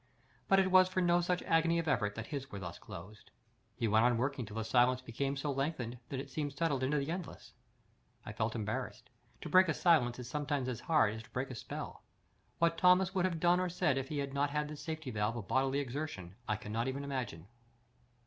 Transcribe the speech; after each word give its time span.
But 0.47 0.57
it 0.57 0.71
was 0.71 0.87
for 0.89 0.99
no 0.99 1.21
such 1.21 1.43
agony 1.43 1.77
of 1.77 1.87
effort 1.87 2.15
that 2.15 2.25
his 2.25 2.49
were 2.49 2.57
thus 2.57 2.79
closed. 2.79 3.29
He 3.75 3.87
went 3.87 4.03
on 4.03 4.17
working 4.17 4.47
till 4.47 4.55
the 4.55 4.63
silence 4.63 4.99
became 4.99 5.37
so 5.37 5.51
lengthened 5.51 5.99
that 6.09 6.19
it 6.19 6.31
seemed 6.31 6.53
settled 6.57 6.81
into 6.81 6.97
the 6.97 7.11
endless. 7.11 7.53
I 8.25 8.33
felt 8.33 8.55
embarrassed. 8.55 9.11
To 9.41 9.49
break 9.49 9.69
a 9.69 9.75
silence 9.75 10.17
is 10.17 10.27
sometimes 10.27 10.67
as 10.67 10.79
hard 10.79 11.13
as 11.13 11.21
to 11.21 11.29
break 11.29 11.51
a 11.51 11.55
spell. 11.55 12.01
What 12.57 12.79
Thomas 12.79 13.13
would 13.13 13.25
have 13.25 13.39
done 13.39 13.59
or 13.59 13.69
said 13.69 13.95
if 13.95 14.07
he 14.07 14.17
had 14.17 14.33
not 14.33 14.49
had 14.49 14.69
this 14.69 14.81
safety 14.81 15.11
valve 15.11 15.35
of 15.37 15.47
bodily 15.47 15.77
exertion, 15.77 16.33
I 16.47 16.55
cannot 16.55 16.87
even 16.87 17.03
imagine. 17.03 17.45